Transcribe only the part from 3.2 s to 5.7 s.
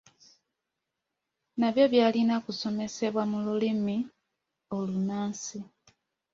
mu Lulimi olunnansi.